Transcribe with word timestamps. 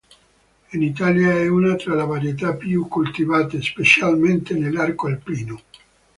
In 0.71 0.81
Italia 0.81 1.29
è 1.29 1.47
una 1.47 1.75
tra 1.75 1.93
le 1.93 2.03
varietà 2.07 2.55
più 2.55 2.87
coltivate, 2.87 3.61
specialmente 3.61 4.55
nell'arco 4.55 5.05
alpino. 5.05 5.61